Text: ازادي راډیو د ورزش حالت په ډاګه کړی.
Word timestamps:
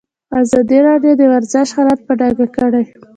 ازادي 0.41 0.79
راډیو 0.87 1.13
د 1.17 1.21
ورزش 1.33 1.67
حالت 1.75 1.99
په 2.07 2.13
ډاګه 2.19 2.47
کړی. 2.55 2.83